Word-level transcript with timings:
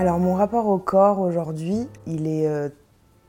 Alors, 0.00 0.18
mon 0.18 0.32
rapport 0.32 0.66
au 0.66 0.78
corps 0.78 1.20
aujourd'hui, 1.20 1.86
il 2.06 2.26
est 2.26 2.46
euh, 2.46 2.70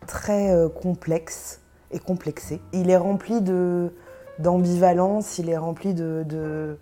très 0.08 0.52
euh, 0.52 0.70
complexe 0.70 1.60
et 1.92 2.00
complexé. 2.00 2.62
Il 2.72 2.90
est 2.90 2.96
rempli 2.96 3.42
de, 3.42 3.92
d'ambivalence, 4.40 5.38
il 5.38 5.50
est 5.50 5.58
rempli 5.58 5.94
de, 5.94 6.78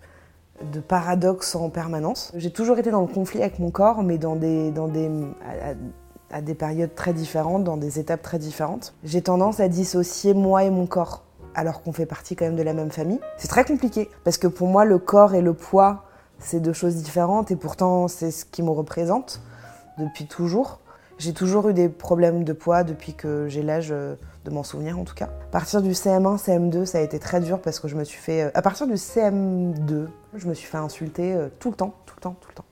paradoxes 0.86 1.56
en 1.56 1.70
permanence. 1.70 2.30
J'ai 2.36 2.52
toujours 2.52 2.78
été 2.78 2.92
dans 2.92 3.00
le 3.00 3.08
conflit 3.08 3.40
avec 3.40 3.58
mon 3.58 3.72
corps, 3.72 4.04
mais 4.04 4.16
dans 4.16 4.36
des, 4.36 4.70
dans 4.70 4.88
à 6.30 6.40
des 6.40 6.54
périodes 6.54 6.94
très 6.94 7.12
différentes, 7.12 7.64
dans 7.64 7.76
des 7.76 7.98
étapes 7.98 8.22
très 8.22 8.38
différentes. 8.38 8.94
J'ai 9.02 9.22
tendance 9.22 9.58
à 9.58 9.66
dissocier 9.66 10.34
moi 10.34 10.62
et 10.62 10.70
mon 10.70 10.86
corps, 10.86 11.24
alors 11.56 11.82
qu'on 11.82 11.92
fait 11.92 12.06
partie 12.06 12.36
quand 12.36 12.44
même 12.44 12.54
de 12.54 12.62
la 12.62 12.74
même 12.74 12.92
famille. 12.92 13.18
C'est 13.38 13.48
très 13.48 13.64
compliqué, 13.64 14.08
parce 14.22 14.38
que 14.38 14.46
pour 14.46 14.68
moi, 14.68 14.84
le 14.84 14.98
corps 14.98 15.34
et 15.34 15.42
le 15.42 15.52
poids, 15.52 16.04
c'est 16.38 16.60
deux 16.60 16.74
choses 16.74 16.94
différentes, 16.94 17.50
et 17.50 17.56
pourtant, 17.56 18.06
c'est 18.06 18.30
ce 18.30 18.44
qui 18.44 18.62
me 18.62 18.70
représente 18.70 19.42
depuis 20.00 20.26
toujours. 20.26 20.80
J'ai 21.20 21.34
toujours 21.34 21.68
eu 21.68 21.74
des 21.74 21.90
problèmes 21.90 22.44
de 22.44 22.54
poids 22.54 22.82
depuis 22.82 23.12
que 23.12 23.46
j'ai 23.46 23.62
l'âge 23.62 23.90
euh, 23.90 24.14
de 24.46 24.50
m'en 24.50 24.62
souvenir 24.62 24.98
en 24.98 25.04
tout 25.04 25.14
cas. 25.14 25.26
À 25.26 25.52
partir 25.52 25.82
du 25.82 25.90
CM1, 25.90 26.42
CM2, 26.42 26.86
ça 26.86 26.96
a 26.96 27.02
été 27.02 27.18
très 27.18 27.40
dur 27.40 27.60
parce 27.60 27.78
que 27.78 27.88
je 27.88 27.94
me 27.94 28.04
suis 28.04 28.18
fait... 28.18 28.44
euh, 28.44 28.50
À 28.54 28.62
partir 28.62 28.86
du 28.86 28.94
CM2, 28.94 30.06
je 30.34 30.48
me 30.48 30.54
suis 30.54 30.66
fait 30.66 30.78
insulter 30.78 31.34
euh, 31.34 31.48
tout 31.58 31.68
le 31.68 31.76
temps, 31.76 31.92
tout 32.06 32.14
le 32.16 32.22
temps, 32.22 32.36
tout 32.40 32.48
le 32.48 32.54
temps. 32.54 32.64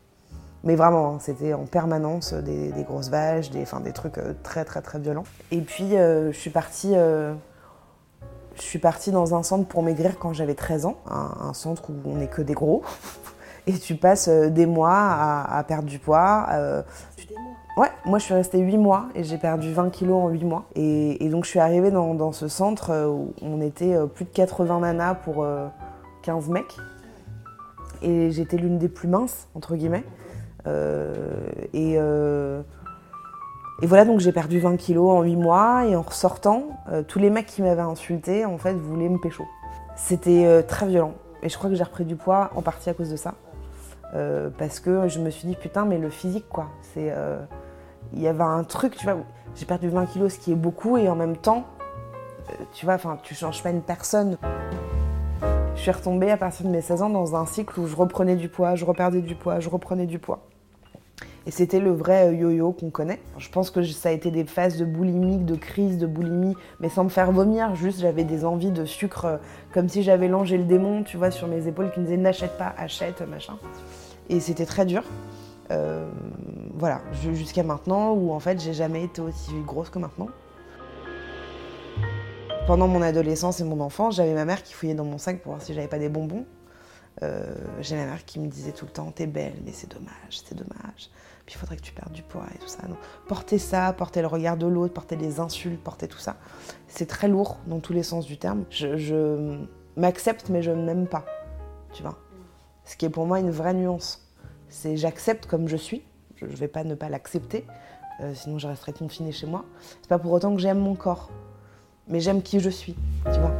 Mais 0.64 0.76
vraiment, 0.76 1.16
hein, 1.16 1.18
c'était 1.20 1.52
en 1.52 1.66
permanence 1.66 2.32
des, 2.32 2.72
grosses 2.84 3.10
vaches, 3.10 3.50
des, 3.50 3.64
des 3.84 3.92
trucs 3.92 4.18
très 4.42 4.64
très 4.64 4.80
très 4.80 4.98
violents. 4.98 5.24
Et 5.50 5.60
puis 5.60 5.90
je 5.90 6.32
suis 6.32 6.50
partie... 6.50 6.94
je 6.94 7.36
suis 8.56 8.78
partie 8.78 9.12
dans 9.12 9.34
un 9.34 9.42
centre 9.42 9.68
pour 9.68 9.82
maigrir 9.82 10.18
quand 10.18 10.32
j'avais 10.32 10.54
13 10.54 10.86
ans, 10.86 10.96
un, 11.06 11.52
centre 11.52 11.90
où 11.90 11.94
on 12.06 12.16
n'est 12.16 12.26
que 12.28 12.42
des 12.42 12.54
gros. 12.54 12.82
Et 13.66 13.78
tu 13.78 13.94
passes 13.94 14.28
des 14.28 14.64
mois 14.66 14.96
à, 15.48 15.62
perdre 15.68 15.86
du 15.86 15.98
poids. 15.98 16.46
Ouais, 17.76 17.90
moi 18.04 18.18
je 18.18 18.24
suis 18.24 18.34
restée 18.34 18.58
8 18.58 18.76
mois 18.78 19.08
et 19.14 19.22
j'ai 19.22 19.38
perdu 19.38 19.72
20 19.72 19.90
kilos 19.90 20.24
en 20.24 20.28
8 20.28 20.44
mois. 20.44 20.64
Et, 20.74 21.28
donc 21.28 21.44
je 21.44 21.50
suis 21.50 21.60
arrivée 21.60 21.90
dans, 21.90 22.32
ce 22.32 22.48
centre 22.48 22.90
euh, 22.90 23.06
où 23.06 23.32
on 23.42 23.60
était 23.60 23.94
euh, 23.94 24.06
plus 24.06 24.24
de 24.24 24.30
80 24.30 24.80
nanas 24.80 25.14
pour 25.14 25.44
euh, 25.44 25.68
15 26.22 26.48
mecs. 26.48 26.76
Et 28.02 28.30
j'étais 28.30 28.56
l'une 28.56 28.78
des 28.78 28.88
plus 28.88 29.08
minces, 29.08 29.48
entre 29.54 29.76
guillemets. 29.76 30.04
Euh, 30.66 31.14
et, 31.72 31.94
euh, 31.96 32.62
et 33.82 33.86
voilà, 33.86 34.04
donc 34.04 34.20
j'ai 34.20 34.32
perdu 34.32 34.58
20 34.58 34.76
kilos 34.76 35.10
en 35.10 35.22
8 35.22 35.36
mois. 35.36 35.86
Et 35.86 35.96
en 35.96 36.02
ressortant, 36.02 36.64
euh, 36.90 37.02
tous 37.02 37.18
les 37.18 37.30
mecs 37.30 37.46
qui 37.46 37.62
m'avaient 37.62 37.80
insulté, 37.80 38.44
en 38.44 38.58
fait, 38.58 38.74
voulaient 38.74 39.08
me 39.08 39.18
pécho. 39.18 39.46
C'était 39.96 40.46
euh, 40.46 40.62
très 40.62 40.86
violent. 40.86 41.14
Et 41.42 41.48
je 41.48 41.56
crois 41.56 41.70
que 41.70 41.76
j'ai 41.76 41.84
repris 41.84 42.04
du 42.04 42.16
poids 42.16 42.50
en 42.54 42.62
partie 42.62 42.90
à 42.90 42.94
cause 42.94 43.10
de 43.10 43.16
ça. 43.16 43.34
Euh, 44.14 44.48
parce 44.56 44.80
que 44.80 45.08
je 45.08 45.18
me 45.18 45.30
suis 45.30 45.48
dit, 45.48 45.56
putain, 45.56 45.84
mais 45.84 45.98
le 45.98 46.10
physique, 46.10 46.48
quoi. 46.48 46.68
C'est. 46.82 47.10
euh, 47.12 47.38
il 48.12 48.20
y 48.20 48.28
avait 48.28 48.42
un 48.44 48.64
truc, 48.64 48.96
tu 48.96 49.04
vois, 49.04 49.18
j'ai 49.54 49.66
perdu 49.66 49.88
20 49.88 50.06
kilos, 50.06 50.34
ce 50.34 50.38
qui 50.38 50.52
est 50.52 50.56
beaucoup, 50.56 50.96
et 50.96 51.08
en 51.08 51.16
même 51.16 51.36
temps, 51.36 51.64
euh, 52.48 52.64
tu 52.72 52.86
vois, 52.86 52.94
enfin, 52.94 53.18
tu 53.22 53.34
changes 53.34 53.62
pas 53.62 53.70
une 53.70 53.82
personne. 53.82 54.38
Je 55.74 55.80
suis 55.80 55.90
retombée 55.90 56.30
à 56.30 56.36
partir 56.36 56.66
de 56.66 56.70
mes 56.70 56.80
16 56.80 57.02
ans 57.02 57.10
dans 57.10 57.36
un 57.36 57.46
cycle 57.46 57.78
où 57.78 57.86
je 57.86 57.94
reprenais 57.94 58.36
du 58.36 58.48
poids, 58.48 58.74
je 58.74 58.84
reperdais 58.84 59.20
du 59.20 59.34
poids, 59.34 59.60
je 59.60 59.68
reprenais 59.68 60.06
du 60.06 60.18
poids. 60.18 60.40
Et 61.48 61.50
c'était 61.50 61.80
le 61.80 61.92
vrai 61.92 62.28
euh, 62.28 62.34
yo-yo 62.34 62.72
qu'on 62.72 62.90
connaît. 62.90 63.20
Je 63.38 63.48
pense 63.48 63.70
que 63.70 63.82
ça 63.82 64.10
a 64.10 64.12
été 64.12 64.30
des 64.30 64.44
phases 64.44 64.76
de 64.76 64.84
boulimie, 64.84 65.38
de 65.38 65.54
crise 65.56 65.96
de 65.96 66.06
boulimie, 66.06 66.54
mais 66.78 66.90
sans 66.90 67.04
me 67.04 67.08
faire 67.08 67.32
vomir, 67.32 67.74
juste 67.74 68.00
j'avais 68.00 68.24
des 68.24 68.44
envies 68.44 68.70
de 68.70 68.84
sucre, 68.84 69.24
euh, 69.24 69.36
comme 69.72 69.88
si 69.88 70.02
j'avais 70.02 70.28
l'ange 70.28 70.52
le 70.52 70.64
démon, 70.64 71.04
tu 71.04 71.16
vois, 71.16 71.30
sur 71.30 71.48
mes 71.48 71.66
épaules 71.66 71.90
qui 71.90 72.00
me 72.00 72.04
disaient 72.04 72.18
n'achète 72.18 72.58
pas, 72.58 72.74
achète, 72.76 73.22
machin. 73.22 73.54
Et 74.28 74.40
c'était 74.40 74.66
très 74.66 74.84
dur. 74.84 75.02
Euh, 75.70 76.06
voilà, 76.74 77.00
ju- 77.12 77.34
jusqu'à 77.34 77.62
maintenant 77.62 78.12
où 78.12 78.30
en 78.32 78.40
fait 78.40 78.60
j'ai 78.60 78.74
jamais 78.74 79.04
été 79.04 79.22
aussi 79.22 79.52
grosse 79.66 79.88
que 79.88 79.98
maintenant. 79.98 80.28
Pendant 82.66 82.88
mon 82.88 83.00
adolescence 83.00 83.60
et 83.60 83.64
mon 83.64 83.80
enfance, 83.80 84.16
j'avais 84.16 84.34
ma 84.34 84.44
mère 84.44 84.62
qui 84.62 84.74
fouillait 84.74 84.94
dans 84.94 85.04
mon 85.06 85.16
sac 85.16 85.40
pour 85.40 85.52
voir 85.52 85.62
si 85.62 85.72
j'avais 85.72 85.88
pas 85.88 85.98
des 85.98 86.10
bonbons. 86.10 86.44
J'ai 87.80 87.96
ma 87.96 88.04
mère 88.04 88.24
qui 88.26 88.38
me 88.38 88.46
disait 88.48 88.72
tout 88.72 88.84
le 88.84 88.92
temps 88.92 89.10
T'es 89.10 89.26
belle, 89.26 89.54
mais 89.64 89.72
c'est 89.72 89.90
dommage, 89.90 90.12
c'est 90.44 90.54
dommage. 90.54 91.10
Puis 91.48 91.54
il 91.56 91.60
faudrait 91.60 91.76
que 91.76 91.82
tu 91.82 91.92
perdes 91.92 92.12
du 92.12 92.20
poids 92.20 92.44
et 92.54 92.58
tout 92.58 92.68
ça. 92.68 92.80
Porter 93.26 93.56
ça, 93.56 93.90
porter 93.94 94.20
le 94.20 94.26
regard 94.26 94.58
de 94.58 94.66
l'autre, 94.66 94.92
porter 94.92 95.16
les 95.16 95.40
insultes, 95.40 95.82
porter 95.82 96.06
tout 96.06 96.18
ça, 96.18 96.36
c'est 96.88 97.06
très 97.06 97.26
lourd 97.26 97.56
dans 97.66 97.80
tous 97.80 97.94
les 97.94 98.02
sens 98.02 98.26
du 98.26 98.36
terme. 98.36 98.66
Je, 98.68 98.98
je 98.98 99.58
m'accepte, 99.96 100.50
mais 100.50 100.62
je 100.62 100.72
ne 100.72 100.84
m'aime 100.84 101.06
pas. 101.06 101.24
Tu 101.94 102.02
vois 102.02 102.18
Ce 102.84 102.98
qui 102.98 103.06
est 103.06 103.08
pour 103.08 103.24
moi 103.24 103.40
une 103.40 103.50
vraie 103.50 103.72
nuance. 103.72 104.28
C'est 104.68 104.98
j'accepte 104.98 105.46
comme 105.46 105.68
je 105.68 105.78
suis. 105.78 106.02
Je 106.36 106.44
ne 106.44 106.50
vais 106.50 106.68
pas 106.68 106.84
ne 106.84 106.94
pas 106.94 107.08
l'accepter, 107.08 107.64
euh, 108.20 108.34
sinon 108.34 108.58
je 108.58 108.68
resterai 108.68 108.92
confinée 108.92 109.32
chez 109.32 109.46
moi. 109.46 109.64
C'est 110.02 110.08
pas 110.10 110.18
pour 110.18 110.32
autant 110.32 110.54
que 110.54 110.60
j'aime 110.60 110.80
mon 110.80 110.96
corps, 110.96 111.30
mais 112.08 112.20
j'aime 112.20 112.42
qui 112.42 112.60
je 112.60 112.68
suis. 112.68 112.94
Tu 113.32 113.40
vois 113.40 113.54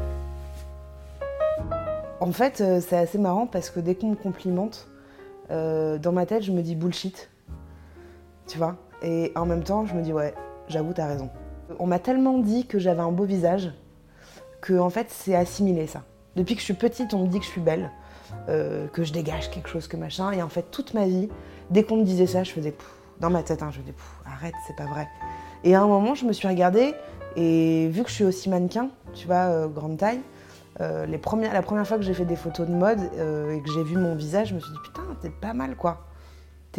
en 2.21 2.33
fait, 2.33 2.61
euh, 2.61 2.83
c'est 2.87 2.99
assez 2.99 3.17
marrant 3.17 3.47
parce 3.47 3.71
que 3.71 3.81
dès 3.81 3.95
qu'on 3.95 4.11
me 4.11 4.15
complimente, 4.17 4.89
euh, 5.51 5.97
dans 5.97 6.13
ma 6.13 6.27
tête, 6.27 6.43
je 6.43 6.53
me 6.53 6.61
dis 6.61 6.75
bullshit. 6.75 7.31
Et 9.03 9.33
en 9.37 9.47
même 9.47 9.63
temps, 9.63 9.87
je 9.87 9.95
me 9.95 10.03
dis 10.03 10.13
ouais, 10.13 10.35
j'avoue, 10.69 10.93
t'as 10.93 11.07
raison. 11.07 11.31
On 11.79 11.87
m'a 11.87 11.99
tellement 11.99 12.39
dit 12.39 12.67
que 12.67 12.79
j'avais 12.79 13.03
un 13.03 13.13
beau 13.13 13.25
visage 13.25 13.73
que 14.61 14.79
en 14.79 14.91
fait, 14.91 15.09
c'est 15.11 15.35
assimilé 15.35 15.87
ça. 15.87 16.03
Depuis 16.37 16.55
que 16.55 16.61
je 16.61 16.65
suis 16.65 16.75
petite, 16.75 17.15
on 17.15 17.25
me 17.25 17.29
dit 17.29 17.39
que 17.39 17.45
je 17.45 17.51
suis 17.51 17.61
belle, 17.61 17.91
euh, 18.49 18.87
que 18.89 19.05
je 19.05 19.13
dégage 19.13 19.51
quelque 19.51 19.69
chose, 19.69 19.89
que 19.89 19.97
machin. 19.97 20.33
Et 20.33 20.43
en 20.43 20.49
fait, 20.49 20.71
toute 20.71 20.95
ma 20.95 21.07
vie, 21.07 21.29
dès 21.71 21.85
qu'on 21.85 21.97
me 21.97 22.05
disait 22.05 22.27
ça, 22.27 22.45
je 22.45 22.51
faisais 22.51 22.73
Pouf 22.73 22.95
dans 23.21 23.31
ma 23.31 23.43
tête, 23.43 23.63
hein, 23.63 23.71
je 23.73 23.81
faisais 23.81 23.93
Pouf, 23.93 24.21
arrête, 24.25 24.55
c'est 24.67 24.77
pas 24.77 24.87
vrai. 24.87 25.09
Et 25.65 25.75
à 25.75 25.83
un 25.83 25.87
moment, 25.87 26.15
je 26.15 26.25
me 26.25 26.33
suis 26.33 26.49
regardée 26.49 26.95
et 27.37 27.89
vu 27.89 28.03
que 28.03 28.09
je 28.09 28.15
suis 28.15 28.25
aussi 28.25 28.49
mannequin, 28.49 28.91
tu 29.15 29.27
vois, 29.27 29.47
euh, 29.47 29.69
grande 29.69 29.97
taille, 29.97 30.21
euh, 30.81 31.07
la 31.07 31.19
première 31.19 31.87
fois 31.87 31.97
que 31.97 32.05
j'ai 32.05 32.15
fait 32.15 32.25
des 32.25 32.37
photos 32.37 32.69
de 32.69 32.73
mode 32.73 33.01
et 33.01 33.61
que 33.61 33.73
j'ai 33.73 33.83
vu 33.83 33.97
mon 33.97 34.15
visage, 34.15 34.51
je 34.51 34.55
me 34.55 34.61
suis 34.61 34.71
dit 34.71 34.79
putain, 34.85 35.03
t'es 35.21 35.31
pas 35.31 35.53
mal 35.53 35.75
quoi. 35.75 36.08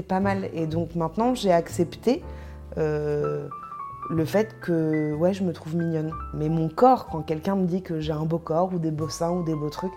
Pas 0.01 0.19
mal. 0.19 0.49
Et 0.53 0.65
donc 0.65 0.95
maintenant, 0.95 1.35
j'ai 1.35 1.51
accepté 1.51 2.23
euh, 2.77 3.47
le 4.09 4.25
fait 4.25 4.55
que 4.61 5.13
ouais, 5.13 5.33
je 5.33 5.43
me 5.43 5.53
trouve 5.53 5.75
mignonne. 5.75 6.11
Mais 6.33 6.49
mon 6.49 6.69
corps, 6.69 7.07
quand 7.07 7.21
quelqu'un 7.21 7.55
me 7.55 7.65
dit 7.65 7.81
que 7.81 7.99
j'ai 7.99 8.13
un 8.13 8.25
beau 8.25 8.37
corps 8.37 8.73
ou 8.73 8.79
des 8.79 8.91
beaux 8.91 9.09
seins 9.09 9.31
ou 9.31 9.43
des 9.43 9.55
beaux 9.55 9.69
trucs, 9.69 9.93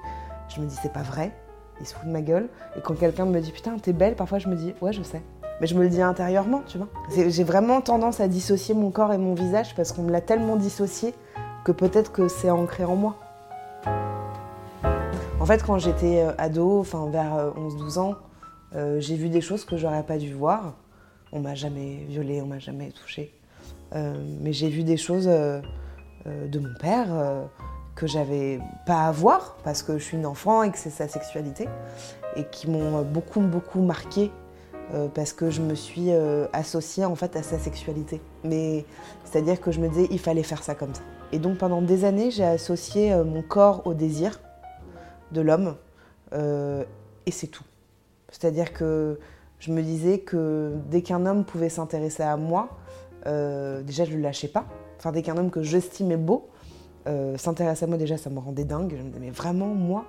je 0.49 0.61
me 0.61 0.67
dis 0.67 0.77
c'est 0.81 0.93
pas 0.93 1.03
vrai. 1.03 1.33
Il 1.81 1.87
se 1.87 1.95
fout 1.95 2.07
de 2.07 2.13
ma 2.13 2.21
gueule. 2.21 2.49
Et 2.77 2.81
quand 2.81 2.95
quelqu'un 2.95 3.25
me 3.25 3.41
dit 3.41 3.53
putain, 3.53 3.77
t'es 3.79 3.93
belle, 3.93 4.15
parfois 4.15 4.39
je 4.39 4.49
me 4.49 4.57
dis 4.57 4.75
ouais, 4.81 4.93
je 4.93 5.03
sais. 5.03 5.23
Mais 5.61 5.67
je 5.67 5.75
me 5.75 5.83
le 5.83 5.89
dis 5.89 6.03
intérieurement, 6.03 6.63
tu 6.67 6.79
vois. 6.79 6.89
J'ai 7.15 7.45
vraiment 7.45 7.81
tendance 7.81 8.21
à 8.21 8.27
dissocier 8.27 8.75
mon 8.75 8.91
corps 8.91 9.13
et 9.13 9.19
mon 9.19 9.35
visage 9.35 9.75
parce 9.77 9.93
qu'on 9.93 10.03
me 10.03 10.11
l'a 10.11 10.21
tellement 10.21 10.57
dissocié 10.57 11.15
que 11.65 11.73
peut-être 11.73 12.11
que 12.11 12.29
c'est 12.29 12.51
ancré 12.51 12.85
en 12.85 12.97
moi. 12.97 13.17
En 15.43 15.47
fait, 15.47 15.63
quand 15.65 15.79
j'étais 15.79 16.23
euh, 16.23 16.33
ado, 16.39 16.79
enfin 16.81 17.09
vers 17.11 17.35
euh, 17.35 17.51
11-12 17.59 17.99
ans, 17.99 18.15
euh, 18.75 19.01
j'ai 19.01 19.17
vu 19.17 19.29
des 19.29 19.41
choses 19.41 19.65
que 19.65 19.77
j'aurais 19.77 20.05
pas 20.05 20.19
dû 20.19 20.33
voir. 20.33 20.77
On 21.33 21.41
m'a 21.41 21.55
jamais 21.55 22.05
violée, 22.09 22.41
on 22.43 22.47
m'a 22.47 22.59
jamais 22.59 22.91
touchée. 22.91 23.33
Euh, 23.95 24.15
mais 24.41 24.53
j'ai 24.53 24.69
vu 24.69 24.85
des 24.85 24.97
choses 24.97 25.29
euh, 25.29 25.61
de 26.27 26.59
mon 26.59 26.75
père 26.81 27.09
que 27.95 28.07
j'avais 28.07 28.61
pas 28.87 29.07
à 29.07 29.13
voir 29.13 29.57
parce 29.65 29.83
que 29.83 29.99
je 29.99 30.05
suis 30.05 30.17
une 30.17 30.27
enfant 30.27 30.63
et 30.63 30.71
que 30.71 30.79
c'est 30.79 30.91
sa 30.91 31.09
sexualité 31.09 31.69
et 32.37 32.45
qui 32.45 32.71
m'ont 32.71 33.03
beaucoup 33.03 33.41
beaucoup 33.41 33.83
marqué 33.83 34.31
euh, 34.95 35.09
parce 35.09 35.35
que 35.35 35.51
je 35.51 35.61
me 35.61 35.75
suis 35.75 36.11
associée 36.53 37.05
en 37.05 37.15
fait 37.15 37.37
à 37.37 37.43
sa 37.43 37.59
sexualité. 37.59 38.21
Mais 38.45 38.85
c'est-à-dire 39.25 39.61
que 39.61 39.73
je 39.73 39.81
me 39.81 39.89
disais 39.89 40.09
il 40.11 40.19
fallait 40.19 40.43
faire 40.43 40.63
ça 40.63 40.75
comme 40.75 40.95
ça. 40.95 41.03
Et 41.33 41.39
donc 41.39 41.59
pendant 41.59 41.83
des 41.83 42.05
années, 42.05 42.31
j'ai 42.31 42.45
associé 42.45 43.15
mon 43.25 43.43
corps 43.43 43.87
au 43.87 43.95
désir 43.95 44.41
de 45.33 45.41
l'homme 45.41 45.77
et 46.35 47.31
c'est 47.31 47.47
tout. 47.49 47.65
C'est-à-dire 48.33 48.73
que 48.73 49.21
je 49.61 49.71
me 49.71 49.81
disais 49.81 50.19
que 50.19 50.75
dès 50.91 51.03
qu'un 51.03 51.25
homme 51.25 51.45
pouvait 51.45 51.69
s'intéresser 51.69 52.25
à 52.25 52.37
moi, 52.37 52.71
euh, 53.27 53.83
déjà 53.83 54.05
je 54.05 54.13
le 54.13 54.21
lâchais 54.21 54.49
pas. 54.49 54.65
Enfin, 54.99 55.13
dès 55.13 55.23
qu'un 55.23 55.37
homme 55.37 55.51
que 55.51 55.63
j'estimais 55.63 56.17
beau 56.17 56.49
euh, 57.07 57.37
s'intéresse 57.37 57.83
à 57.85 57.87
moi 57.87 57.97
déjà, 57.97 58.17
ça 58.17 58.31
me 58.31 58.41
rendait 58.41 58.65
dingue. 58.65 58.95
Je 58.97 59.03
me 59.03 59.09
disais, 59.09 59.21
mais 59.21 59.31
vraiment, 59.31 59.69
moi? 59.69 60.05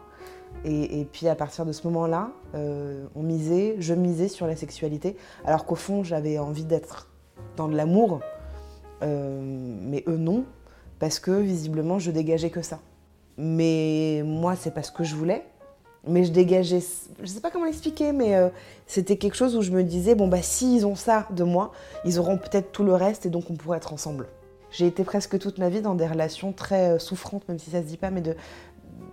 Et, 0.65 1.07
puis 1.11 1.27
à 1.27 1.35
partir 1.35 1.65
de 1.65 1.71
ce 1.71 1.85
moment-là, 1.87 2.31
euh, 2.55 3.05
on 3.15 3.23
misait, 3.23 3.75
je 3.79 3.93
misais 3.93 4.27
sur 4.27 4.47
la 4.47 4.55
sexualité, 4.55 5.17
alors 5.45 5.65
qu'au 5.65 5.75
fond, 5.75 6.03
j'avais 6.03 6.37
envie 6.39 6.63
d'être 6.63 7.11
dans 7.57 7.67
de 7.67 7.75
l'amour, 7.75 8.21
mais 9.01 10.03
eux 10.07 10.15
non, 10.15 10.45
parce 10.99 11.19
que 11.19 11.31
visiblement, 11.31 11.99
je 11.99 12.11
dégageais 12.11 12.49
que 12.49 12.61
ça. 12.61 12.79
Mais 13.37 14.21
moi, 14.25 14.55
c'est 14.55 14.73
parce 14.73 14.89
que 14.89 15.03
je 15.03 15.15
voulais, 15.15 15.43
mais 16.07 16.23
je 16.23 16.31
dégageais, 16.31 16.83
je 17.21 17.25
sais 17.25 17.39
pas 17.39 17.49
comment 17.49 17.65
l'expliquer, 17.65 18.11
mais 18.11 18.35
c'était 18.87 19.17
quelque 19.17 19.35
chose 19.35 19.55
où 19.55 19.61
je 19.61 19.71
me 19.71 19.83
disais, 19.83 20.15
bon, 20.15 20.27
bah, 20.27 20.41
s'ils 20.41 20.85
ont 20.85 20.95
ça 20.95 21.27
de 21.31 21.43
moi, 21.43 21.71
ils 22.03 22.19
auront 22.19 22.37
peut-être 22.37 22.71
tout 22.71 22.83
le 22.83 22.93
reste 22.93 23.25
et 23.25 23.29
donc 23.29 23.49
on 23.49 23.55
pourrait 23.55 23.77
être 23.77 23.93
ensemble. 23.93 24.27
J'ai 24.73 24.87
été 24.87 25.03
presque 25.03 25.37
toute 25.37 25.59
ma 25.59 25.69
vie 25.69 25.81
dans 25.81 25.93
des 25.93 26.07
relations 26.07 26.51
très 26.51 26.93
euh, 26.93 26.99
souffrantes, 26.99 27.47
même 27.47 27.59
si 27.59 27.69
ça 27.69 27.81
se 27.81 27.85
dit 27.85 27.97
pas, 27.97 28.09
mais 28.09 28.23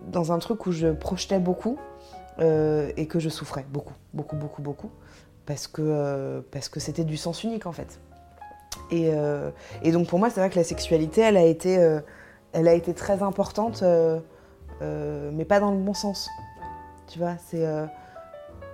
dans 0.08 0.32
un 0.32 0.38
truc 0.38 0.66
où 0.66 0.72
je 0.72 0.88
projetais 0.88 1.38
beaucoup 1.38 1.78
euh, 2.38 2.90
et 2.96 3.06
que 3.06 3.19
je 3.19 3.28
souffrais 3.28 3.66
beaucoup, 3.70 3.92
beaucoup, 4.14 4.37
beaucoup, 4.37 4.62
beaucoup, 4.62 4.90
parce 5.44 5.66
que 5.66 5.82
euh, 5.82 6.40
parce 6.50 6.70
que 6.70 6.81
c'était 6.81 7.04
du 7.04 7.19
sens 7.19 7.44
unique 7.44 7.66
en 7.66 7.72
fait. 7.72 8.00
Et, 8.90 9.10
et 9.82 9.92
donc 9.92 10.08
pour 10.08 10.19
moi, 10.19 10.31
c'est 10.31 10.40
vrai 10.40 10.50
que 10.50 10.56
la 10.56 10.64
sexualité, 10.64 11.20
elle 11.20 11.37
a 11.37 11.44
été, 11.44 11.75
elle 12.52 12.66
a 12.66 12.75
été 12.75 12.92
très 12.94 13.22
importante, 13.22 13.84
mais 14.81 15.44
pas 15.44 15.60
dans 15.60 15.70
le 15.70 15.78
bon 15.78 15.94
sens. 15.94 16.28
Tu 17.10 17.18
vois, 17.18 17.34
c'est 17.48 17.66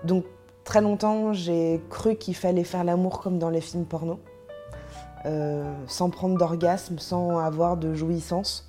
donc 0.05 0.25
très 0.63 0.81
longtemps, 0.83 1.33
j'ai 1.33 1.81
cru 1.91 2.17
qu'il 2.17 2.37
fallait 2.37 2.65
faire 2.65 2.85
l'amour 2.85 3.21
comme 3.21 3.39
dans 3.39 3.51
les 3.51 3.61
films 3.61 3.87
porno. 3.87 4.21
Euh, 5.27 5.65
sans 5.89 6.09
prendre 6.09 6.39
d'orgasme, 6.39 6.99
sans 7.01 7.39
avoir 7.39 7.77
de 7.77 7.95
jouissance, 7.95 8.69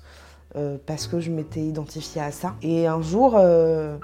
euh, 0.56 0.76
parce 0.86 1.06
que 1.06 1.20
je 1.20 1.30
m'étais 1.30 1.60
identifiée 1.60 2.20
à 2.20 2.32
ça. 2.32 2.54
Et 2.62 2.88
un 2.88 3.00
jour, 3.00 3.34
euh, 3.36 3.96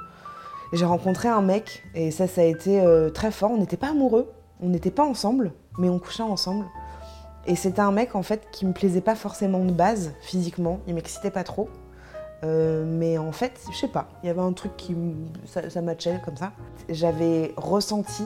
j'ai 0.72 0.84
rencontré 0.84 1.28
un 1.28 1.42
mec, 1.42 1.82
et 1.96 2.12
ça, 2.12 2.28
ça 2.28 2.42
a 2.42 2.44
été 2.44 2.80
très 3.12 3.32
fort. 3.32 3.50
On 3.50 3.58
n'était 3.58 3.76
pas 3.76 3.88
amoureux, 3.88 4.30
on 4.60 4.68
n'était 4.68 4.92
pas 4.92 5.04
ensemble, 5.04 5.52
mais 5.78 5.88
on 5.88 5.98
couchait 5.98 6.22
ensemble. 6.22 6.64
Et 7.46 7.56
c'était 7.56 7.80
un 7.80 7.92
mec 7.92 8.14
en 8.14 8.22
fait 8.22 8.46
qui 8.52 8.66
me 8.66 8.72
plaisait 8.72 9.00
pas 9.00 9.16
forcément 9.16 9.64
de 9.64 9.72
base 9.72 10.12
physiquement, 10.20 10.78
il 10.86 10.94
m'excitait 10.94 11.32
pas 11.32 11.44
trop. 11.44 11.68
Mais 12.44 13.18
en 13.18 13.32
fait, 13.32 13.60
je 13.72 13.76
sais 13.76 13.88
pas, 13.88 14.08
il 14.22 14.26
y 14.26 14.30
avait 14.30 14.40
un 14.40 14.52
truc 14.52 14.76
qui 14.76 14.94
ça, 15.46 15.70
ça 15.70 15.80
matchait 15.80 16.20
comme 16.24 16.36
ça. 16.36 16.52
J'avais 16.88 17.52
ressenti 17.56 18.24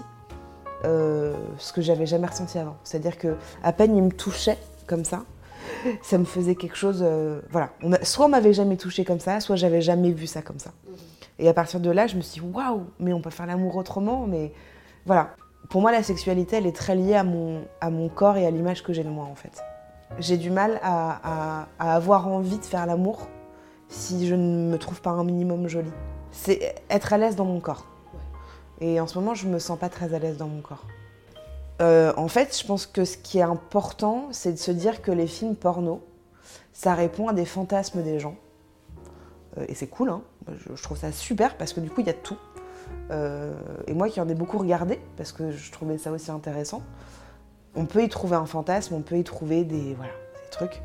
euh, 0.85 1.35
ce 1.59 1.73
que 1.73 1.81
j'avais 1.81 2.07
jamais 2.07 2.27
ressenti 2.27 2.57
avant. 2.59 2.77
C'est-à-dire 2.85 3.19
que 3.19 3.37
à 3.65 3.73
peine 3.73 3.97
il 3.97 4.03
me 4.03 4.13
touchait 4.13 4.59
comme 4.87 5.05
ça, 5.05 5.25
ça 6.03 6.19
me 6.19 6.25
faisait 6.25 6.55
quelque 6.55 6.77
chose. 6.77 7.01
Euh, 7.03 7.41
voilà, 7.51 7.71
soit 8.03 8.27
on 8.27 8.29
m'avait 8.29 8.53
jamais 8.53 8.77
touché 8.77 9.05
comme 9.05 9.19
ça, 9.19 9.41
soit 9.41 9.57
j'avais 9.57 9.81
jamais 9.81 10.13
vu 10.13 10.27
ça 10.27 10.41
comme 10.41 10.59
ça. 10.59 10.71
Mhm. 10.87 10.95
Et 11.41 11.49
à 11.49 11.55
partir 11.55 11.81
de 11.81 11.91
là, 11.91 12.07
je 12.07 12.17
me 12.17 12.21
suis 12.21 12.41
dit 12.41 12.47
waouh, 12.47 12.85
mais 13.01 13.13
on 13.13 13.21
peut 13.21 13.31
faire 13.31 13.47
l'amour 13.47 13.77
autrement. 13.77 14.27
Mais 14.27 14.53
voilà, 15.05 15.35
pour 15.69 15.81
moi, 15.81 15.91
la 15.91 16.03
sexualité, 16.03 16.57
elle 16.57 16.67
est 16.67 16.77
très 16.77 16.95
liée 16.95 17.15
à 17.15 17.25
mon, 17.25 17.63
à 17.81 17.91
mon 17.91 18.09
corps 18.09 18.37
et 18.37 18.47
à 18.47 18.51
l'image 18.51 18.83
que 18.83 18.93
j'ai 18.93 19.03
de 19.03 19.11
moi 19.11 19.25
en 19.25 19.35
fait. 19.35 19.63
J'ai 20.21 20.37
du 20.37 20.51
mal 20.51 20.81
à, 20.83 21.67
à, 21.79 21.95
avoir 21.95 22.29
envie 22.29 22.59
de 22.59 22.65
faire 22.65 22.87
l'amour 22.87 23.29
si 23.89 24.27
je 24.27 24.35
ne 24.35 24.71
me 24.71 24.79
trouve 24.79 25.01
pas 25.01 25.11
un 25.11 25.25
minimum 25.25 25.69
jolie. 25.69 25.93
C'est 26.31 26.75
être 26.91 27.13
à 27.13 27.19
l'aise 27.19 27.37
dans 27.37 27.45
mon 27.45 27.61
corps. 27.61 27.87
Et 28.81 29.01
en 29.01 29.07
ce 29.07 29.19
moment, 29.19 29.35
je 29.35 29.49
me 29.49 29.59
sens 29.59 29.79
pas 29.79 29.89
très 29.89 30.15
à 30.15 30.19
l'aise 30.19 30.37
dans 30.37 30.49
mon 30.49 30.61
corps. 30.61 30.85
Euh, 31.81 32.13
en 32.17 32.29
fait, 32.29 32.57
je 32.59 32.67
pense 32.67 32.87
que 32.87 33.05
ce 33.05 33.17
qui 33.17 33.39
est 33.39 33.43
important, 33.43 34.29
c'est 34.33 34.53
de 34.53 34.59
se 34.59 34.71
dire 34.71 35.03
que 35.03 35.11
les 35.11 35.27
films 35.27 35.55
porno, 35.55 36.03
ça 36.73 36.95
répond 36.95 37.29
à 37.29 37.33
des 37.33 37.45
fantasmes 37.45 38.03
des 38.03 38.19
gens. 38.19 38.37
Euh, 39.57 39.65
et 39.69 39.75
c'est 39.75 39.87
cool, 39.87 40.11
hein. 40.11 40.23
je, 40.49 40.83
trouve 40.83 40.99
ça 40.99 41.13
super 41.13 41.57
parce 41.57 41.73
que 41.73 41.81
du 41.81 41.91
coup, 41.91 42.01
il 42.01 42.07
y 42.07 42.11
a 42.11 42.15
tout. 42.15 42.37
Euh, 43.11 43.55
et 43.87 43.95
moi 43.95 44.09
qui 44.09 44.21
en 44.21 44.29
ai 44.29 44.35
beaucoup 44.35 44.59
regardé, 44.59 45.01
parce 45.17 45.33
que 45.33 45.51
je 45.51 45.73
trouvais 45.73 45.99
ça 45.99 46.11
aussi 46.11 46.31
intéressant, 46.31 46.83
on 47.75 47.85
peut 47.85 48.03
y 48.03 48.09
trouver 48.09 48.37
un 48.37 48.47
fantasme, 48.47 48.95
on 48.95 49.03
peut 49.03 49.19
y 49.19 49.25
trouver 49.25 49.65
des, 49.65 49.95
voilà, 49.95 50.13
des 50.13 50.51
trucs. 50.51 50.83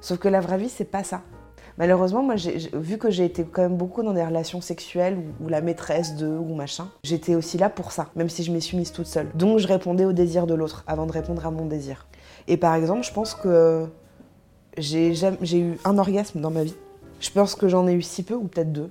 Sauf 0.00 0.18
que 0.18 0.28
la 0.28 0.40
vraie 0.40 0.58
vie, 0.58 0.70
c'est 0.70 0.84
pas 0.84 1.04
ça. 1.04 1.22
Malheureusement, 1.80 2.22
moi, 2.22 2.34
vu 2.74 2.98
que 2.98 3.10
j'ai 3.10 3.24
été 3.24 3.42
quand 3.42 3.62
même 3.62 3.78
beaucoup 3.78 4.02
dans 4.02 4.12
des 4.12 4.22
relations 4.22 4.60
sexuelles 4.60 5.16
ou, 5.40 5.48
la 5.48 5.62
maîtresse 5.62 6.14
de 6.14 6.26
ou 6.26 6.54
machin, 6.54 6.90
j'étais 7.04 7.34
aussi 7.34 7.56
là 7.56 7.70
pour 7.70 7.90
ça, 7.92 8.10
même 8.16 8.28
si 8.28 8.44
je 8.44 8.52
m'y 8.52 8.60
suis 8.60 8.76
mise 8.76 8.92
toute 8.92 9.06
seule. 9.06 9.28
Donc 9.34 9.60
je 9.60 9.66
répondais 9.66 10.04
au 10.04 10.12
désir 10.12 10.46
de 10.46 10.52
l'autre 10.52 10.84
avant 10.86 11.06
de 11.06 11.12
répondre 11.12 11.46
à 11.46 11.50
mon 11.50 11.64
désir. 11.64 12.06
Et 12.48 12.58
par 12.58 12.74
exemple, 12.74 13.02
je 13.02 13.12
pense 13.14 13.34
que 13.34 13.86
j'ai 14.76 15.10
eu 15.58 15.78
un 15.86 15.96
orgasme 15.96 16.42
dans 16.42 16.50
ma 16.50 16.64
vie. 16.64 16.76
Je 17.18 17.30
pense 17.30 17.54
que 17.54 17.66
j'en 17.66 17.88
ai 17.88 17.94
eu 17.94 18.02
si 18.02 18.24
peu, 18.24 18.34
ou 18.34 18.44
peut-être 18.44 18.72
deux, 18.72 18.90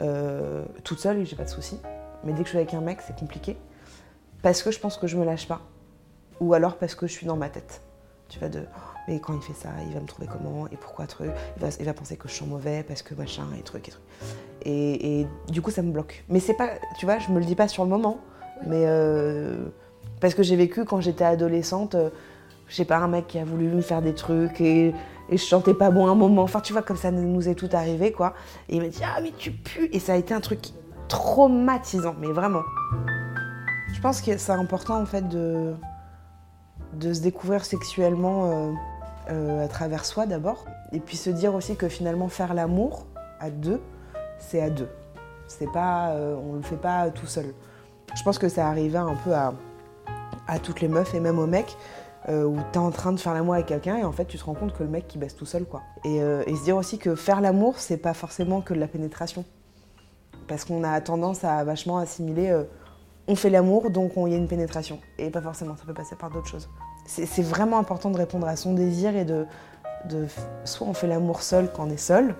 euh, 0.00 0.64
toute 0.82 1.00
seule 1.00 1.26
j'ai 1.26 1.36
pas 1.36 1.44
de 1.44 1.50
soucis. 1.50 1.78
Mais 2.24 2.32
dès 2.32 2.38
que 2.38 2.44
je 2.44 2.52
suis 2.52 2.58
avec 2.58 2.72
un 2.72 2.80
mec, 2.80 3.00
c'est 3.06 3.18
compliqué. 3.18 3.58
Parce 4.40 4.62
que 4.62 4.70
je 4.70 4.80
pense 4.80 4.96
que 4.96 5.06
je 5.06 5.18
me 5.18 5.26
lâche 5.26 5.46
pas. 5.46 5.60
Ou 6.40 6.54
alors 6.54 6.76
parce 6.76 6.94
que 6.94 7.06
je 7.06 7.12
suis 7.12 7.26
dans 7.26 7.36
ma 7.36 7.50
tête. 7.50 7.82
Tu 8.30 8.38
vas 8.38 8.48
de 8.48 8.60
mais 9.06 9.20
quand 9.20 9.34
il 9.34 9.42
fait 9.42 9.54
ça, 9.54 9.70
il 9.86 9.94
va 9.94 10.00
me 10.00 10.06
trouver 10.06 10.28
comment 10.30 10.66
et 10.68 10.76
pourquoi 10.76 11.06
truc. 11.06 11.30
Il 11.56 11.84
va, 11.84 11.94
penser 11.94 12.16
que 12.16 12.28
je 12.28 12.34
sens 12.34 12.48
mauvais 12.48 12.82
parce 12.86 13.02
que 13.02 13.14
machin 13.14 13.46
et 13.58 13.62
truc 13.62 13.88
et 13.88 13.90
truc. 13.90 14.02
Et, 14.64 15.26
du 15.48 15.60
coup, 15.60 15.70
ça 15.70 15.82
me 15.82 15.92
bloque. 15.92 16.24
Mais 16.28 16.40
c'est 16.40 16.54
pas, 16.54 16.70
tu 16.98 17.04
vois, 17.04 17.18
je 17.18 17.30
me 17.30 17.38
le 17.38 17.44
dis 17.44 17.54
pas 17.54 17.68
sur 17.68 17.84
le 17.84 17.90
moment, 17.90 18.18
mais 18.66 18.84
euh, 18.86 19.66
parce 20.20 20.34
que 20.34 20.42
j'ai 20.42 20.56
vécu 20.56 20.84
quand 20.84 21.00
j'étais 21.00 21.24
adolescente, 21.24 21.94
euh, 21.94 22.08
je 22.68 22.74
sais 22.74 22.86
pas, 22.86 22.96
un 22.96 23.08
mec 23.08 23.26
qui 23.26 23.38
a 23.38 23.44
voulu 23.44 23.66
me 23.66 23.82
faire 23.82 24.00
des 24.00 24.14
trucs 24.14 24.60
et, 24.60 24.94
et 25.28 25.36
je 25.36 25.44
chantais 25.44 25.74
pas 25.74 25.90
bon 25.90 26.06
un 26.06 26.14
moment. 26.14 26.42
Enfin, 26.42 26.60
tu 26.60 26.72
vois, 26.72 26.82
comme 26.82 26.96
ça 26.96 27.10
nous 27.10 27.48
est 27.48 27.54
tout 27.54 27.68
arrivé, 27.72 28.10
quoi. 28.10 28.34
Et 28.68 28.76
il 28.76 28.82
m'a 28.82 28.88
dit, 28.88 29.02
ah, 29.04 29.20
mais 29.22 29.32
tu 29.36 29.50
pues. 29.50 29.88
Et 29.92 29.98
ça 29.98 30.14
a 30.14 30.16
été 30.16 30.32
un 30.32 30.40
truc 30.40 30.60
traumatisant, 31.08 32.14
mais 32.18 32.28
vraiment. 32.28 32.62
Je 33.92 34.00
pense 34.00 34.22
que 34.22 34.36
c'est 34.38 34.52
important, 34.52 35.00
en 35.00 35.06
fait, 35.06 35.28
de, 35.28 35.74
de 36.94 37.12
se 37.12 37.20
découvrir 37.20 37.64
sexuellement. 37.64 38.50
Euh, 38.50 38.72
euh, 39.30 39.64
à 39.64 39.68
travers 39.68 40.04
soi 40.04 40.26
d'abord, 40.26 40.64
et 40.92 41.00
puis 41.00 41.16
se 41.16 41.30
dire 41.30 41.54
aussi 41.54 41.76
que 41.76 41.88
finalement 41.88 42.28
faire 42.28 42.54
l'amour 42.54 43.06
à 43.40 43.50
deux, 43.50 43.80
c'est 44.38 44.60
à 44.60 44.70
deux. 44.70 44.88
C'est 45.46 45.70
pas, 45.72 46.10
euh, 46.10 46.36
on 46.36 46.54
le 46.54 46.62
fait 46.62 46.76
pas 46.76 47.10
tout 47.10 47.26
seul. 47.26 47.54
Je 48.14 48.22
pense 48.22 48.38
que 48.38 48.48
ça 48.48 48.68
arrivait 48.68 48.98
un 48.98 49.14
peu 49.24 49.32
à, 49.34 49.52
toutes 50.62 50.80
les 50.80 50.88
meufs 50.88 51.14
et 51.14 51.20
même 51.20 51.38
aux 51.38 51.46
mecs, 51.46 51.76
euh, 52.28 52.44
où 52.44 52.56
tu 52.72 52.78
es 52.78 52.82
en 52.82 52.90
train 52.90 53.12
de 53.12 53.20
faire 53.20 53.34
l'amour 53.34 53.54
avec 53.54 53.66
quelqu'un 53.66 53.96
et 53.96 54.04
en 54.04 54.12
fait 54.12 54.24
tu 54.26 54.38
te 54.38 54.44
rends 54.44 54.54
compte 54.54 54.72
que 54.72 54.82
le 54.82 54.88
mec 54.88 55.08
qui 55.08 55.18
baisse 55.18 55.34
tout 55.34 55.46
seul 55.46 55.64
quoi. 55.64 55.82
Et, 56.04 56.16
et 56.18 56.56
se 56.56 56.64
dire 56.64 56.76
aussi 56.76 56.98
que 56.98 57.14
faire 57.14 57.40
l'amour 57.40 57.78
c'est 57.78 57.96
pas 57.96 58.14
forcément 58.14 58.60
que 58.60 58.72
de 58.72 58.78
la 58.78 58.88
pénétration. 58.88 59.44
Parce 60.48 60.64
qu'on 60.64 60.84
a 60.84 61.00
tendance 61.00 61.44
à 61.44 61.64
vachement 61.64 61.98
assimiler 61.98 62.64
on 63.26 63.36
fait 63.36 63.50
l'amour 63.50 63.90
donc 63.90 64.12
il 64.16 64.28
y 64.28 64.34
a 64.34 64.38
une 64.38 64.48
pénétration. 64.48 65.00
Et 65.18 65.30
pas 65.30 65.40
forcément, 65.40 65.76
ça 65.76 65.84
peut 65.84 65.94
passer 65.94 66.16
par 66.16 66.30
d'autres 66.30 66.48
choses 66.48 66.68
c'est 67.06 67.42
vraiment 67.42 67.78
important 67.78 68.10
de 68.10 68.16
répondre 68.16 68.46
à 68.46 68.56
son 68.56 68.74
désir 68.74 69.14
et 69.16 69.24
de, 69.24 69.46
soit 70.64 70.86
on 70.86 70.94
fait 70.94 71.06
l'amour 71.06 71.42
seul 71.42 71.70
quand 71.72 71.86
on 71.86 71.90
est 71.90 71.96
seul, 71.96 72.34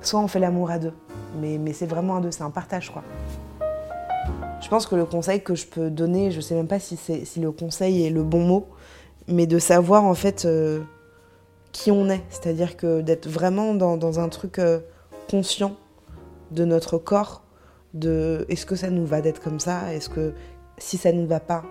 soit 0.00 0.20
on 0.20 0.28
fait 0.28 0.38
l'amour 0.38 0.70
à 0.70 0.78
deux. 0.78 0.92
Mais, 1.40 1.72
c'est 1.72 1.86
vraiment 1.86 2.16
à 2.16 2.20
deux, 2.20 2.30
c'est 2.30 2.42
un 2.42 2.50
partage 2.50 2.90
quoi. 2.90 3.02
Je 4.60 4.68
pense 4.68 4.86
que 4.86 4.96
le 4.96 5.04
conseil 5.04 5.42
que 5.42 5.54
je 5.54 5.66
peux 5.66 5.90
donner, 5.90 6.30
je 6.30 6.40
sais 6.40 6.54
même 6.54 6.66
pas 6.66 6.80
si, 6.80 6.96
si 6.96 7.40
le 7.40 7.52
conseil 7.52 8.06
est 8.06 8.10
le 8.10 8.22
bon 8.22 8.40
mot, 8.40 8.66
mais 9.28 9.46
de 9.46 9.58
savoir 9.58 10.04
en 10.04 10.14
fait 10.14 10.44
euh, 10.44 10.80
qui 11.72 11.90
on 11.90 12.08
est. 12.08 12.22
C'est-à-dire 12.30 12.76
que 12.76 13.00
d'être 13.00 13.28
vraiment 13.28 13.74
dans, 13.74 14.20
un 14.20 14.28
truc 14.28 14.58
euh, 14.58 14.80
conscient 15.30 15.76
de 16.50 16.64
notre 16.64 16.98
corps, 16.98 17.42
de 17.94 18.46
est-ce 18.48 18.66
que 18.66 18.76
ça 18.76 18.90
nous 18.90 19.04
va 19.04 19.20
d'être 19.20 19.42
comme 19.42 19.60
ça, 19.60 19.92
est-ce 19.92 20.08
que 20.08 20.32
si 20.78 20.96
ça 20.96 21.12
ne 21.12 21.20
nous 21.20 21.26
va 21.26 21.40
pas, 21.40 21.64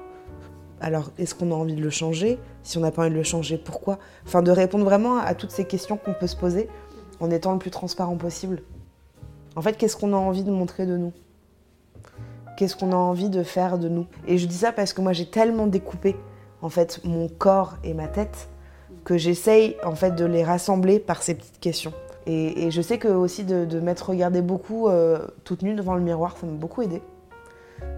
alors 0.82 1.12
est-ce 1.18 1.36
qu'on 1.36 1.52
a 1.52 1.56
envie 1.56 1.76
de 1.76 1.82
le 1.82 1.90
changer? 1.90 2.38
Si 2.64 2.78
on 2.78 2.82
n'a 2.82 2.92
pas 2.92 3.04
envie 3.04 3.12
de 3.12 3.16
le 3.16 3.24
changer, 3.24 3.58
pourquoi? 3.58 3.98
Enfin, 4.26 4.42
de 4.42 4.52
répondre 4.52 4.86
vraiment 4.86 5.18
à 5.18 5.34
toutes 5.34 5.52
ces 5.52 5.66
questions 5.66 5.98
qu'on 5.98 6.14
peut 6.14 6.28
se 6.28 6.36
poser 6.36 6.70
en 7.20 7.32
étant 7.32 7.54
le 7.54 7.60
plus 7.60 7.72
transparent 7.72 8.18
possible. 8.18 8.62
En 9.56 9.62
fait, 9.62 9.78
qu'est-ce 9.78 9.96
qu'on 9.96 10.14
a 10.14 10.18
envie 10.18 10.44
de 10.44 10.52
montrer 10.52 10.86
de 10.86 10.98
nous? 10.98 11.14
Qu'est-ce 12.58 12.76
qu'on 12.76 12.92
a 12.92 12.98
envie 12.98 13.30
de 13.30 13.44
faire 13.44 13.78
de 13.78 13.90
nous? 13.90 14.06
Et 14.28 14.38
je 14.38 14.48
dis 14.48 14.56
ça 14.56 14.72
parce 14.72 14.94
que 14.94 15.02
moi 15.02 15.12
j'ai 15.12 15.26
tellement 15.26 15.68
découpé 15.68 16.16
en 16.62 16.70
fait 16.70 17.02
mon 17.04 17.28
corps 17.28 17.76
et 17.84 17.94
ma 17.94 18.08
tête 18.08 18.50
que 19.04 19.18
j'essaye 19.18 19.76
en 19.84 19.96
fait 19.96 20.12
de 20.16 20.26
les 20.26 20.44
rassembler 20.44 21.00
par 21.00 21.22
ces 21.22 21.36
petites 21.36 21.60
questions. 21.60 21.94
Et, 22.28 22.72
je 22.72 22.82
sais 22.82 22.98
que 22.98 23.08
aussi 23.08 23.44
de, 23.44 23.80
m'être 23.80 24.10
regardée 24.10 24.42
beaucoup 24.42 24.88
euh, 24.88 25.20
toute 25.44 25.62
nue 25.62 25.76
devant 25.76 25.94
le 25.94 26.02
miroir, 26.02 26.36
ça 26.38 26.48
m'a 26.48 26.54
beaucoup 26.54 26.82
aidé 26.82 27.04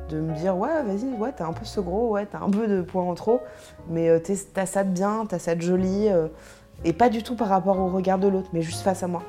de 0.10 0.20
me 0.20 0.34
dire 0.36 0.58
ouais 0.58 0.84
vas-y 0.84 1.14
ouais 1.18 1.32
t'as 1.36 1.48
un 1.48 1.54
peu 1.54 1.66
ce 1.66 1.80
gros 1.80 2.12
ouais 2.12 2.26
t'as 2.26 2.40
un 2.40 2.50
peu 2.50 2.68
de 2.68 2.82
poids 2.82 3.04
en 3.04 3.14
trop 3.14 3.42
mais 3.90 4.10
euh, 4.10 4.20
t'as 4.54 4.66
ça 4.66 4.84
de 4.84 4.92
bien 4.92 5.26
t'as 5.28 5.40
ça 5.40 5.56
de 5.56 5.62
joli 5.62 6.08
euh, 6.10 6.28
et 6.86 6.94
pas 6.94 7.10
du 7.10 7.24
tout 7.24 7.36
par 7.36 7.50
rapport 7.50 7.80
au 7.80 7.88
regard 7.88 8.20
de 8.20 8.28
l'autre 8.28 8.50
mais 8.54 8.62
juste 8.62 8.82
face 8.82 9.04
à 9.04 9.08
moi 9.08 9.24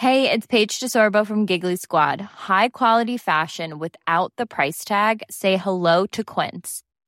Hey, 0.00 0.30
it's 0.30 0.46
Paige 0.46 0.78
DeSorbo 0.78 1.26
from 1.26 1.44
Giggly 1.44 1.74
Squad. 1.74 2.20
High 2.20 2.68
quality 2.68 3.18
fashion 3.18 3.78
without 3.78 4.32
the 4.36 4.46
price 4.46 4.84
tag. 4.84 5.22
Say 5.28 5.56
hello 5.56 6.06
to 6.12 6.22
Quince. 6.22 6.82